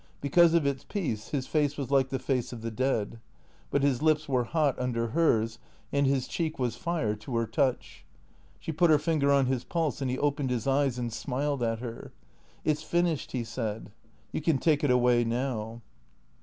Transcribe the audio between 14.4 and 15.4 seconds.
can take it away